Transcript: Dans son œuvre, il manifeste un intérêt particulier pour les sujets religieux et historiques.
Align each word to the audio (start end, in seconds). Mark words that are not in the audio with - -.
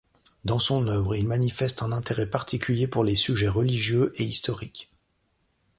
Dans 0.45 0.57
son 0.57 0.87
œuvre, 0.87 1.15
il 1.15 1.27
manifeste 1.27 1.83
un 1.83 1.91
intérêt 1.91 2.25
particulier 2.27 2.87
pour 2.87 3.03
les 3.03 3.15
sujets 3.15 3.47
religieux 3.49 4.11
et 4.19 4.23
historiques. 4.23 4.89